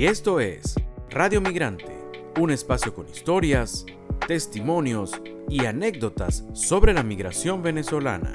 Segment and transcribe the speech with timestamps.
[0.00, 0.76] Y esto es
[1.10, 1.94] Radio Migrante,
[2.40, 3.84] un espacio con historias,
[4.26, 8.32] testimonios y anécdotas sobre la migración venezolana.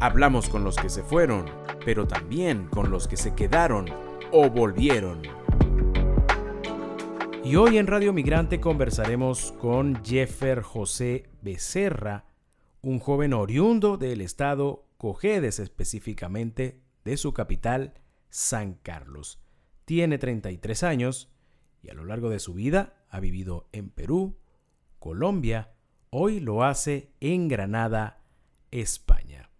[0.00, 1.44] Hablamos con los que se fueron,
[1.84, 3.84] pero también con los que se quedaron
[4.32, 5.20] o volvieron.
[7.44, 12.24] Y hoy en Radio Migrante conversaremos con Jeffer José Becerra,
[12.80, 17.92] un joven oriundo del estado Cojedes, específicamente de su capital,
[18.30, 19.43] San Carlos.
[19.84, 21.30] Tiene 33 años
[21.82, 24.38] y a lo largo de su vida ha vivido en Perú,
[24.98, 25.72] Colombia,
[26.08, 28.22] hoy lo hace en Granada,
[28.70, 29.50] España.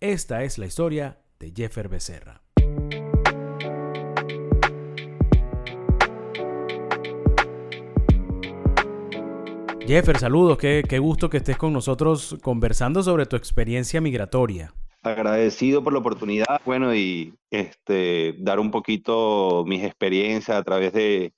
[0.00, 2.42] Esta es la historia de Jeffer Becerra.
[9.86, 14.74] Jeffer, saludos, qué, qué, gusto que estés con nosotros conversando sobre tu experiencia migratoria.
[15.12, 21.32] Agradecido por la oportunidad, bueno, y este, dar un poquito mis experiencias a través de,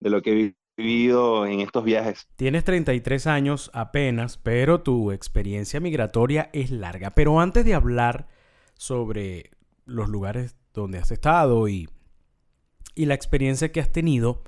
[0.00, 2.28] de lo que he vivido en estos viajes.
[2.36, 7.10] Tienes 33 años apenas, pero tu experiencia migratoria es larga.
[7.10, 8.28] Pero antes de hablar
[8.74, 9.50] sobre
[9.84, 11.88] los lugares donde has estado y,
[12.94, 14.42] y la experiencia que has tenido,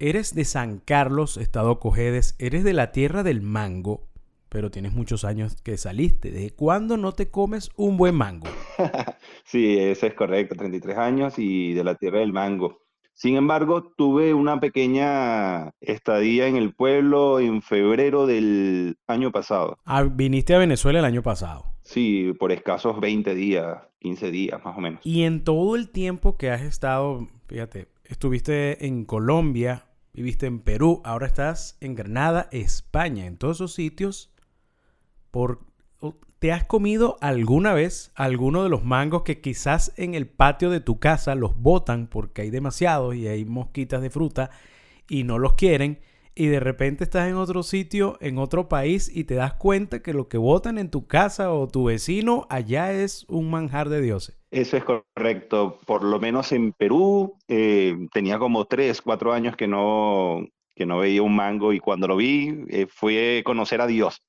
[0.00, 4.08] Eres de San Carlos, Estado Cojedes, eres de la tierra del mango,
[4.54, 6.30] pero tienes muchos años que saliste.
[6.30, 8.46] ¿De cuándo no te comes un buen mango?
[9.44, 12.78] sí, eso es correcto, 33 años y de la tierra del mango.
[13.14, 19.76] Sin embargo, tuve una pequeña estadía en el pueblo en febrero del año pasado.
[19.84, 21.72] Ah, viniste a Venezuela el año pasado.
[21.82, 25.00] Sí, por escasos 20 días, 15 días más o menos.
[25.02, 31.02] Y en todo el tiempo que has estado, fíjate, estuviste en Colombia, viviste en Perú,
[31.04, 33.26] ahora estás en Granada, España.
[33.26, 34.30] En todos esos sitios,
[36.38, 40.80] ¿te has comido alguna vez alguno de los mangos que quizás en el patio de
[40.80, 44.50] tu casa los botan porque hay demasiados y hay mosquitas de fruta
[45.08, 46.00] y no los quieren?
[46.34, 50.12] y de repente estás en otro sitio, en otro país y te das cuenta que
[50.12, 54.36] lo que votan en tu casa o tu vecino allá es un manjar de dioses.
[54.50, 55.78] Eso es correcto.
[55.86, 60.44] Por lo menos en Perú eh, tenía como tres, cuatro años que no,
[60.74, 64.20] que no veía un mango y cuando lo vi eh, fue conocer a Dios.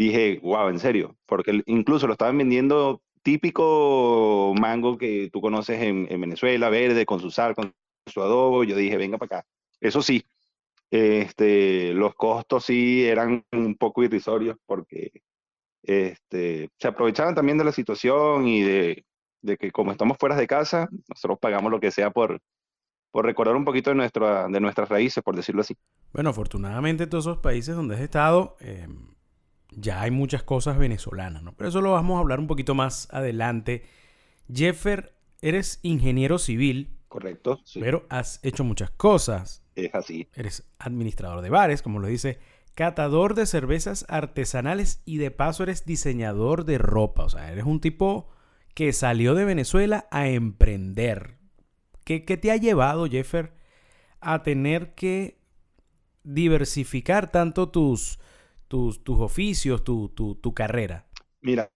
[0.00, 6.06] Dije, wow, en serio, porque incluso lo estaban vendiendo típico mango que tú conoces en,
[6.10, 7.74] en Venezuela, verde, con su sal, con
[8.06, 8.64] su adobo.
[8.64, 9.46] Yo dije, venga para acá
[9.80, 10.24] eso sí,
[10.90, 15.10] este, los costos sí eran un poco irrisorios porque
[15.82, 19.04] este, se aprovechaban también de la situación y de,
[19.58, 22.40] que como estamos fuera de casa, nosotros pagamos lo que sea por,
[23.10, 25.74] por recordar un poquito de, nuestra, de nuestras raíces, por decirlo así.
[26.12, 29.14] Bueno, afortunadamente todos esos países donde has estado, em,
[29.72, 31.52] ya hay muchas cosas venezolanas, ¿no?
[31.54, 33.84] Pero eso lo vamos a hablar un poquito más adelante.
[34.52, 36.96] Jeffer, eres ingeniero civil.
[37.08, 37.60] Correcto.
[37.74, 39.64] Pero has hecho muchas cosas.
[39.74, 40.28] Es así.
[40.34, 42.38] Eres administrador de bares, como lo dice,
[42.74, 47.24] catador de cervezas artesanales y de paso eres diseñador de ropa.
[47.24, 48.28] O sea, eres un tipo
[48.74, 51.38] que salió de Venezuela a emprender.
[52.04, 53.52] ¿Qué, te ha llevado, Jeffer,
[54.20, 55.38] a tener que
[56.24, 58.18] diversificar tanto tus,
[58.70, 61.08] tus, tus oficios, tu, tu, tu carrera?
[61.40, 61.68] Mira,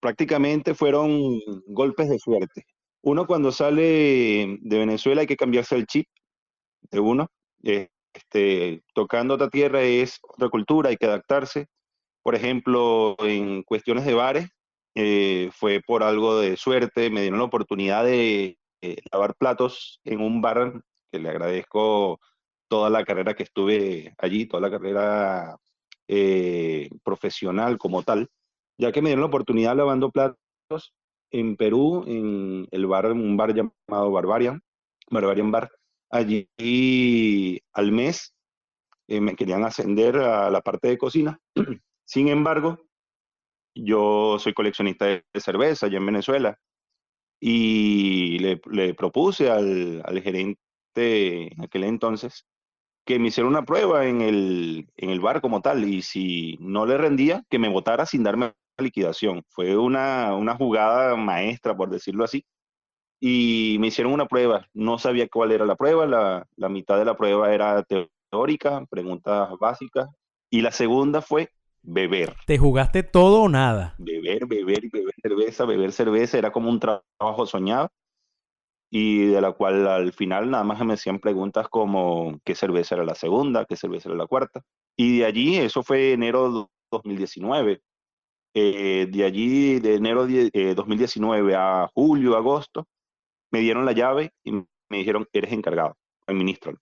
[0.00, 2.64] prácticamente fueron golpes de suerte.
[3.02, 6.06] Uno cuando sale de Venezuela hay que cambiarse el chip
[6.90, 7.28] de uno
[8.18, 11.66] este, tocando otra tierra es otra cultura, hay que adaptarse.
[12.22, 14.48] Por ejemplo, en cuestiones de bares,
[14.94, 20.20] eh, fue por algo de suerte, me dieron la oportunidad de eh, lavar platos en
[20.20, 20.82] un bar,
[21.12, 22.20] que le agradezco
[22.68, 25.56] toda la carrera que estuve allí, toda la carrera
[26.08, 28.28] eh, profesional como tal,
[28.78, 30.94] ya que me dieron la oportunidad lavando platos
[31.30, 34.62] en Perú, en el bar, un bar llamado Barbarian,
[35.10, 35.70] Barbarian Bar,
[36.10, 36.48] Allí
[37.74, 38.34] al mes
[39.08, 41.38] eh, me querían ascender a la parte de cocina.
[42.06, 42.78] Sin embargo,
[43.74, 46.58] yo soy coleccionista de cerveza allá en Venezuela
[47.40, 52.46] y le, propuse al, gerente en aquel entonces
[53.08, 56.84] que me hiciera una prueba en el, en el bar como tal y si no
[56.84, 59.44] le rendía, que me votara sin darme liquidación.
[59.48, 62.44] Fue una, una jugada maestra, por decirlo así,
[63.18, 64.66] y me hicieron una prueba.
[64.74, 67.82] No sabía cuál era la prueba, la, la mitad de la prueba era
[68.30, 70.10] teórica, preguntas básicas,
[70.50, 71.48] y la segunda fue
[71.80, 72.36] beber.
[72.46, 73.94] ¿Te jugaste todo o nada?
[73.96, 77.90] Beber, beber beber cerveza, beber cerveza, era como un trabajo soñado
[78.90, 83.04] y de la cual al final nada más me hacían preguntas como qué cerveza era
[83.04, 84.62] la segunda, qué cerveza era la cuarta.
[84.96, 87.82] Y de allí, eso fue enero de 2019.
[88.54, 92.86] Eh, de allí, de enero de 2019 a julio, agosto,
[93.50, 95.96] me dieron la llave y me dijeron, eres encargado,
[96.26, 96.78] administralo.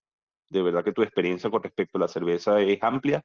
[0.48, 3.22] De verdad que tu experiencia con respecto a la cerveza es amplia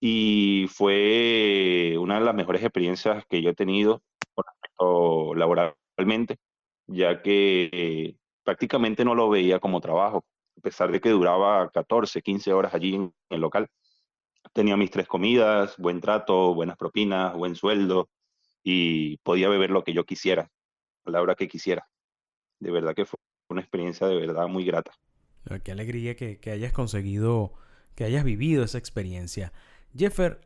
[0.00, 4.02] y fue una de las mejores experiencias que yo he tenido
[4.34, 6.36] con respecto laboralmente,
[6.86, 10.24] ya que prácticamente no lo veía como trabajo,
[10.56, 13.68] a pesar de que duraba 14, 15 horas allí en el local.
[14.52, 18.08] Tenía mis tres comidas, buen trato, buenas propinas, buen sueldo
[18.62, 20.50] y podía beber lo que yo quisiera,
[21.04, 21.86] a la hora que quisiera.
[22.58, 23.18] De verdad que fue
[23.48, 24.92] una experiencia de verdad muy grata.
[25.62, 27.52] Qué alegría que, hayas conseguido,
[27.94, 29.52] que hayas vivido esa experiencia.
[29.96, 30.40] Jeffer,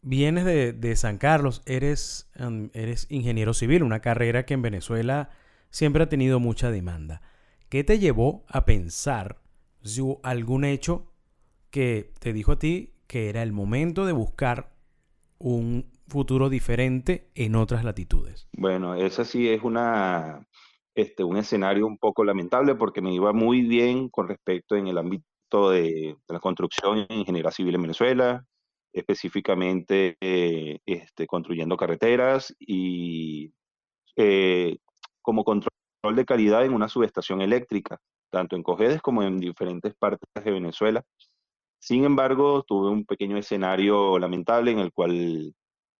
[0.00, 2.30] vienes de, San Carlos, eres,
[2.72, 5.30] eres ingeniero civil, una carrera que en Venezuela
[5.74, 7.20] siempre ha tenido mucha demanda.
[7.68, 9.40] ¿Qué te llevó a pensar
[9.82, 11.10] si hubo algún hecho
[11.70, 14.70] que te dijo a ti que era el momento de buscar
[15.38, 18.46] un futuro diferente en otras latitudes?
[18.52, 20.46] Bueno, esa sí es una,
[20.94, 24.96] este, un escenario un poco lamentable porque me iba muy bien con respecto en el
[24.96, 28.44] ámbito de, la construcción en ingeniería civil en Venezuela,
[28.92, 33.52] específicamente eh, este, construyendo carreteras y
[34.14, 34.78] eh,
[35.24, 35.72] como control
[36.14, 37.98] de calidad en una subestación eléctrica,
[38.30, 41.02] tanto en Cojedes como en diferentes partes de Venezuela.
[41.80, 45.54] Sin embargo, tuve un pequeño escenario lamentable en el cual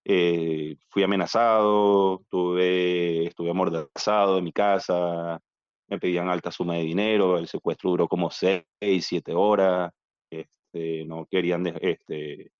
[0.04, 5.40] eh, fui amenazado, tuve, estuve amordazado en mi casa,
[5.88, 8.64] me pedían alta suma de dinero, el secuestro duró como seis,
[9.00, 9.90] siete horas,
[10.30, 12.50] este, no querían este,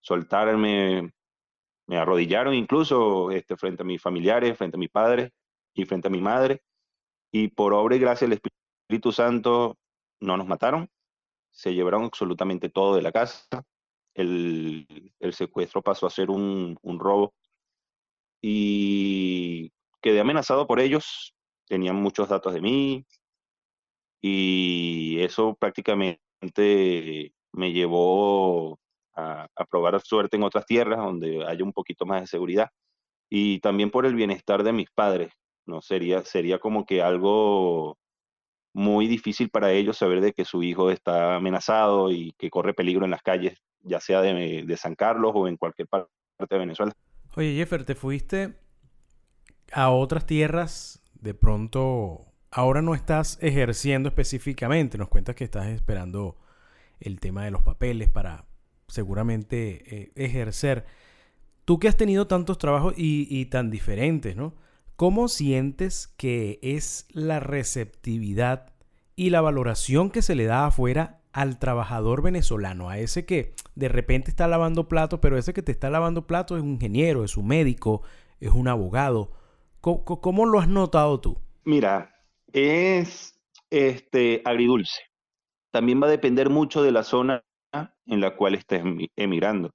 [0.00, 1.10] soltarme,
[1.86, 5.30] me arrodillaron incluso este, frente a mis familiares, frente a mis padres
[5.74, 6.62] y frente a mi madre,
[7.32, 9.78] y por obra y gracia del Espíritu Santo
[10.20, 10.88] no nos mataron,
[11.50, 13.64] se llevaron absolutamente todo de la casa,
[14.14, 14.86] el,
[15.32, 17.34] secuestro pasó a ser un, robo.
[18.40, 21.34] Y quedé amenazado por ellos,
[21.66, 23.06] tenían muchos datos de mí.
[24.20, 28.78] Y eso prácticamente me llevó
[29.14, 32.70] a, a, probar suerte en otras tierras donde haya un poquito más de seguridad.
[33.30, 35.32] Y también por el bienestar de mis padres.
[35.66, 37.98] No sería, sería como que algo
[38.72, 43.04] muy difícil para ellos saber de que su hijo está amenazado y que corre peligro
[43.04, 46.10] en las calles, ya sea de, San Carlos o en cualquier parte
[46.48, 46.92] de Venezuela.
[47.36, 48.54] Oye, Jeffer, te fuiste
[49.72, 56.36] a otras tierras, de pronto ahora no estás ejerciendo específicamente, nos cuentas que estás esperando
[57.00, 58.44] el tema de los papeles para
[58.88, 60.84] seguramente eh, ejercer.
[61.64, 64.54] Tú que has tenido tantos trabajos y, y tan diferentes, ¿no?
[65.02, 68.72] ¿Cómo sientes que es la receptividad
[69.16, 72.88] y la valoración que se le da afuera al trabajador venezolano?
[72.88, 76.58] A ese que de repente está lavando platos, pero ese que te está lavando platos
[76.58, 78.02] es un ingeniero, es un médico,
[78.38, 79.32] es un abogado.
[79.80, 81.36] ¿Cómo, lo has notado tú?
[81.64, 82.14] Mira,
[82.52, 83.36] es
[83.70, 85.02] este agridulce.
[85.72, 88.84] También va a depender mucho de la zona en la cual estés
[89.16, 89.72] emigrando.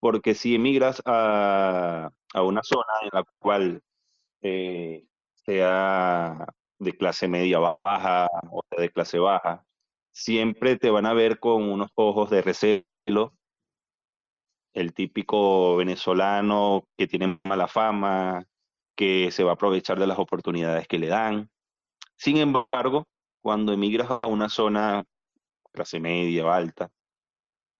[0.00, 3.82] Porque si emigras a, a una zona en la cual
[4.44, 5.06] eh,
[5.46, 6.46] sea
[6.78, 9.64] de clase media baja o de clase baja,
[10.12, 13.34] siempre te van a ver con unos ojos de recelo,
[14.74, 18.44] el típico venezolano que tiene mala fama,
[18.96, 21.50] que se va a aprovechar de las oportunidades que le dan.
[22.16, 23.06] Sin embargo,
[23.42, 25.04] cuando emigras a una zona
[25.72, 26.90] clase media o alta,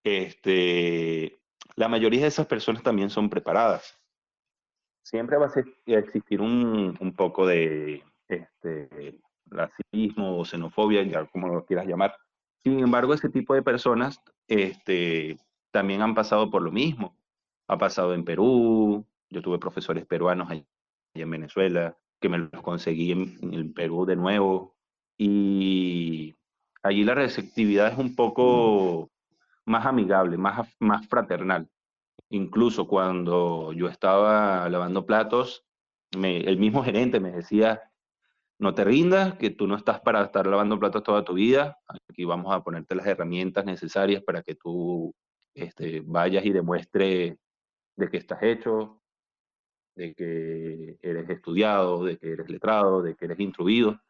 [0.03, 1.39] este,
[1.77, 4.01] la mayoría de esas personas también son preparadas
[5.05, 11.65] siempre va a existir un, un poco de este, racismo o xenofobia, ya como lo
[11.65, 12.17] quieras llamar.
[12.65, 15.39] Sin embargo, ese tipo de personas este,
[15.71, 17.17] también han pasado por lo mismo.
[17.69, 20.67] Ha pasado en Perú, yo tuve profesores peruanos allí
[21.15, 24.75] en Venezuela, que me los conseguí en, Perú de nuevo.
[25.19, 26.35] Y
[26.83, 29.11] allí la receptividad es un poco
[29.67, 31.69] más amigable, más, más fraternal.
[32.35, 35.65] Incluso cuando yo estaba lavando platos,
[36.11, 37.93] el mismo gerente me decía,
[38.59, 41.79] no te rindas, que tú no estás para estar lavando platos toda tu vida,
[42.11, 45.15] aquí vamos a ponerte las herramientas necesarias para que tú
[45.55, 47.37] este, vayas y demuestres
[47.95, 49.01] de que estás hecho,
[49.95, 54.01] de que eres estudiado, de que eres letrado, de que eres instruido.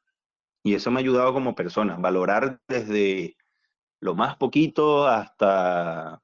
[0.63, 3.37] Y eso me ha ayudado como persona, valorar desde
[4.01, 6.24] lo más poquito hasta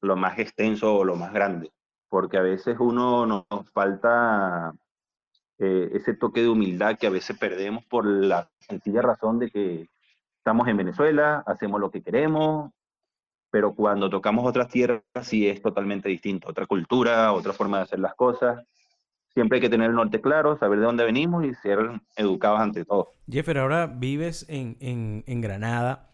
[0.00, 1.70] lo más extenso o lo más grande,
[2.08, 4.72] porque a veces uno nos falta
[5.58, 9.88] eh, ese toque de humildad que a veces perdemos por la sencilla razón de que
[10.38, 12.70] estamos en Venezuela, hacemos lo que queremos,
[13.50, 17.98] pero cuando tocamos otras tierras sí es totalmente distinto, otra cultura, otra forma de hacer
[17.98, 18.64] las cosas,
[19.34, 21.78] siempre hay que tener el norte claro, saber de dónde venimos y ser
[22.16, 23.12] educados ante todo.
[23.28, 26.09] Jeffer, ahora vives en, en, Granada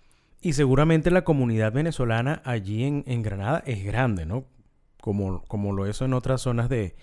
[0.47, 4.45] y seguramente la comunidad venezolana allí en, en Granada es grande, ¿no?
[5.01, 6.95] Como, como, lo es en otras zonas de,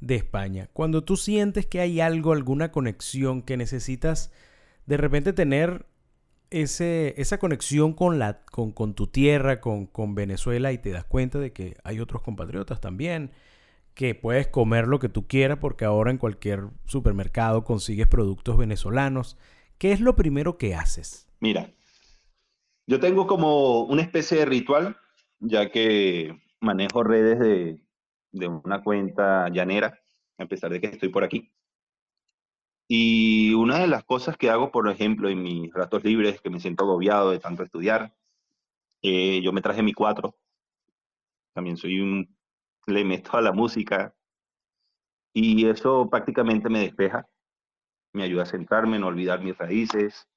[0.00, 0.68] de España.
[0.74, 4.30] Cuando tú sientes que hay algo, alguna conexión que necesitas
[4.84, 5.86] de repente tener
[6.50, 11.06] ese, esa conexión con, la, con, con tu tierra, con, con, Venezuela y te das
[11.06, 13.30] cuenta de que hay otros compatriotas también,
[13.94, 19.38] que puedes comer lo que tú quieras porque ahora en cualquier supermercado consigues productos venezolanos.
[19.78, 21.26] ¿Qué es lo primero que haces?
[21.40, 21.70] Mira,
[22.86, 24.96] yo tengo como una especie de ritual,
[25.38, 30.00] ya que manejo redes de, una cuenta llanera,
[30.38, 31.52] a pesar de que estoy por aquí.
[32.88, 36.60] Y una de las cosas que hago, por ejemplo, en mis ratos libres, que me
[36.60, 38.14] siento agobiado de tanto estudiar,
[39.02, 40.36] eh, yo me traje mi cuatro.
[41.54, 42.36] También soy un...
[42.86, 44.14] le meto a la música.
[45.32, 47.28] Y eso prácticamente me despeja.
[48.12, 50.28] Me ayuda a centrarme, no olvidar mis raíces,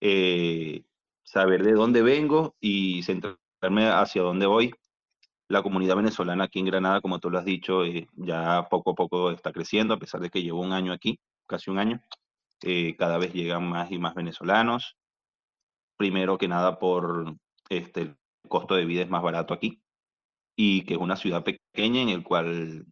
[0.00, 0.84] eh,
[1.22, 4.72] saber de dónde vengo y centrarme hacia dónde voy.
[5.48, 8.94] La comunidad venezolana aquí en Granada, como tú lo has dicho, eh, ya poco a
[8.94, 12.00] poco está creciendo, a pesar de que llevo un año aquí casi un año.
[12.62, 14.96] Eh, cada vez llegan más y más venezolanos.
[15.96, 17.34] Primero que nada por
[17.68, 18.16] este, el
[18.48, 19.82] costo de vida es más barato aquí
[20.56, 22.86] y que es una ciudad pequeña en el cual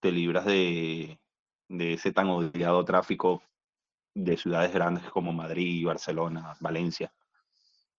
[0.00, 1.18] te libras de,
[1.68, 3.42] de ese tan odiado tráfico
[4.14, 7.12] de ciudades grandes como Madrid, Barcelona, Valencia.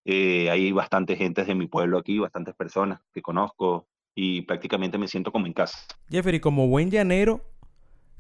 [0.06, 5.08] Eh, hay bastante gente de mi pueblo aquí, bastantes personas que conozco y prácticamente me
[5.08, 5.78] siento como en casa.
[6.10, 7.42] Jeffrey, como buen llanero,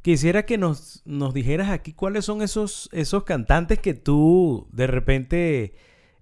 [0.01, 5.73] Quisiera que nos, nos dijeras aquí cuáles son esos, esos cantantes que tú de repente,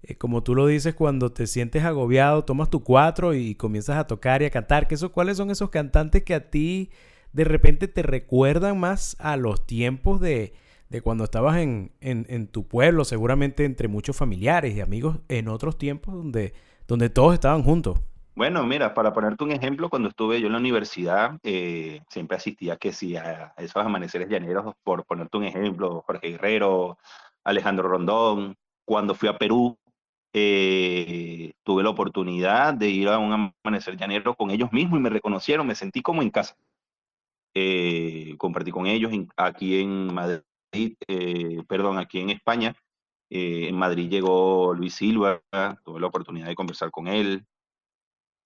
[0.02, 4.08] eh, como tú lo dices, cuando te sientes agobiado, tomas tu cuatro y comienzas a
[4.08, 4.88] tocar y a cantar.
[4.88, 6.90] Que eso, ¿Cuáles son esos cantantes que a ti
[7.32, 10.54] de repente te recuerdan más a los tiempos de,
[10.88, 15.76] de cuando estabas en, en, tu pueblo, seguramente entre muchos familiares y amigos en otros
[15.76, 16.54] tiempos donde,
[16.86, 18.00] donde todos estaban juntos?
[18.34, 22.76] Bueno, mira, para ponerte un ejemplo, cuando estuve yo en la universidad, eh, siempre asistía
[22.76, 26.98] que sí a esos amaneceres llaneros, por ponerte un ejemplo, Jorge Guerrero,
[27.44, 28.56] Alejandro Rondón.
[28.84, 29.76] Cuando fui a Perú,
[30.32, 35.10] eh, tuve la oportunidad de ir a un amanecer llanero con ellos mismos y me
[35.10, 36.56] reconocieron, me sentí como en casa.
[37.54, 40.42] Eh, compartí con ellos aquí en Madrid,
[41.68, 42.74] perdón, aquí en España.
[43.30, 45.42] en Madrid llegó Luis Silva,
[45.84, 47.46] tuve la oportunidad de conversar con él,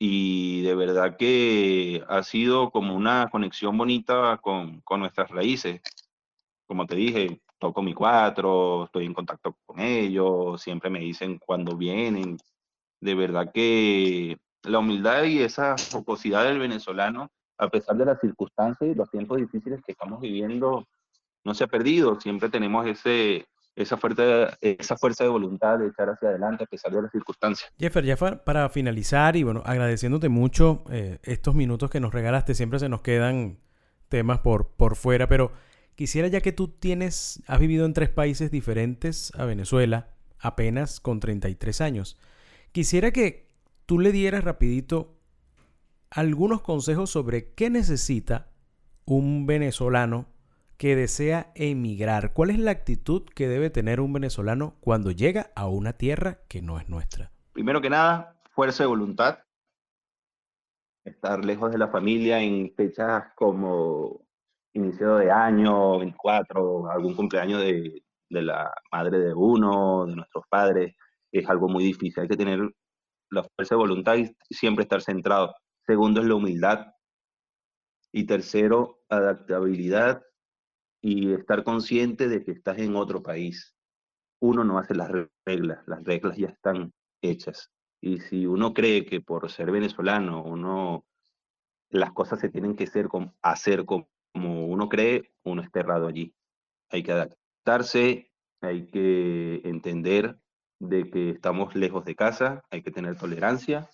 [0.04, 5.80] y de verdad que ha sido como una conexión bonita con, con, nuestras raíces.
[6.66, 11.76] Como te dije, toco mi cuatro, estoy en contacto con ellos, siempre me dicen cuando
[11.76, 12.36] vienen.
[13.00, 18.90] De verdad que la humildad y esa jocosidad del venezolano, a pesar de las circunstancias
[18.90, 20.84] y los tiempos difíciles que estamos viviendo,
[21.44, 22.20] no se ha perdido.
[22.20, 26.92] Siempre tenemos ese, esa fuerza, esa fuerza de voluntad de echar hacia adelante a pesar
[26.92, 27.70] de las circunstancias.
[27.78, 32.78] Jeffer, ya para finalizar y bueno, agradeciéndote mucho eh, estos minutos que nos regalaste, siempre
[32.78, 33.58] se nos quedan
[34.08, 35.52] temas por, por fuera, pero
[35.94, 41.20] quisiera ya que tú tienes, has vivido en tres países diferentes a Venezuela, apenas con
[41.20, 42.18] 33 años,
[42.72, 43.48] quisiera que
[43.86, 45.16] tú le dieras rapidito
[46.10, 48.50] algunos consejos sobre qué necesita
[49.06, 50.26] un venezolano
[50.76, 52.32] que desea emigrar.
[52.32, 56.62] ¿Cuál es la actitud que debe tener un venezolano cuando llega a una tierra que
[56.62, 57.30] no es nuestra?
[57.52, 59.38] Primero que nada, fuerza de voluntad.
[61.04, 64.26] Estar lejos de la familia en fechas como
[64.74, 70.94] inicio de año, 24, algún cumpleaños de, de la madre de uno, de nuestros padres,
[71.30, 72.22] es algo muy difícil.
[72.22, 72.60] Hay que tener
[73.30, 75.54] la fuerza de voluntad y siempre estar centrado.
[75.86, 76.86] Segundo es la humildad.
[78.12, 80.22] Y tercero, adaptabilidad
[81.02, 83.74] y estar consciente de que estás en otro país.
[84.40, 85.10] Uno no hace las
[85.44, 87.70] reglas, las reglas ya están hechas.
[88.00, 91.04] Y si uno cree que por ser venezolano, uno,
[91.90, 92.84] las cosas se tienen que
[93.42, 96.34] hacer, como uno cree, uno está errado allí.
[96.90, 100.38] Hay que adaptarse, hay que entender
[100.78, 103.90] de que estamos lejos de casa, hay que tener tolerancia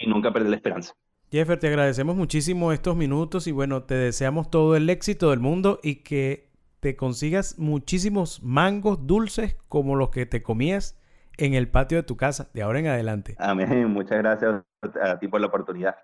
[0.00, 0.94] y nunca perder la esperanza.
[1.32, 5.80] Jeffer, te agradecemos muchísimo estos minutos y bueno, te deseamos todo el éxito del mundo
[5.82, 10.96] y que te consigas muchísimos mangos dulces como los que te comías
[11.36, 13.34] en el patio de tu casa de ahora en adelante.
[13.40, 14.62] Amén, muchas gracias
[15.02, 15.96] a ti por la oportunidad.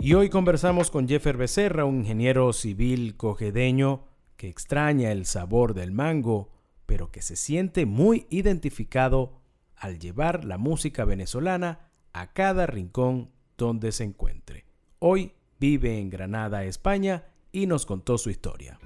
[0.00, 4.04] Y hoy conversamos con Jeffer Becerra, un ingeniero civil cogedeño
[4.38, 6.55] que extraña el sabor del mango
[6.86, 9.40] pero que se siente muy identificado
[9.76, 14.64] al llevar la música venezolana a cada rincón donde se encuentre.
[14.98, 18.78] Hoy vive en Granada, España, y nos contó su historia.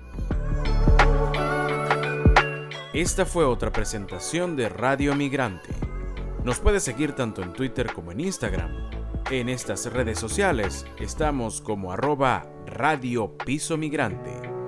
[2.93, 5.71] Esta fue otra presentación de Radio Migrante.
[6.45, 8.91] Nos puede seguir tanto en Twitter como en Instagram.
[9.31, 14.60] En estas redes sociales estamos como arroba Radio Piso Migrante.